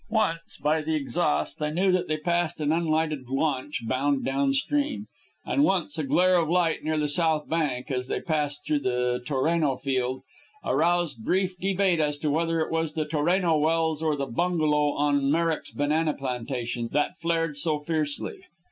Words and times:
Once, 0.09 0.57
by 0.63 0.81
the 0.81 0.95
exhaust, 0.95 1.59
they 1.59 1.69
knew 1.69 1.91
that 1.91 2.07
they 2.07 2.17
passed 2.17 2.59
an 2.59 2.71
unlighted 2.71 3.29
launch 3.29 3.87
bound 3.87 4.25
down 4.25 4.51
stream. 4.51 5.05
And 5.45 5.63
once, 5.63 5.95
a 5.99 6.03
glare 6.03 6.37
of 6.37 6.49
light, 6.49 6.83
near 6.83 6.97
the 6.97 7.07
south 7.07 7.47
bank, 7.47 7.91
as 7.91 8.07
they 8.07 8.19
passed 8.19 8.65
through 8.65 8.79
the 8.79 9.21
Toreno 9.27 9.77
field, 9.77 10.23
aroused 10.65 11.23
brief 11.23 11.55
debate 11.59 11.99
as 11.99 12.17
to 12.17 12.31
whether 12.31 12.61
it 12.61 12.71
was 12.71 12.93
the 12.93 13.05
Toreno 13.05 13.59
wells, 13.59 14.01
or 14.01 14.15
the 14.15 14.25
bungalow 14.25 14.93
on 14.93 15.29
Merrick's 15.29 15.69
banana 15.69 16.15
plantation 16.15 16.89
that 16.93 17.19
flared 17.19 17.55
so 17.55 17.77
fiercely. 17.77 18.39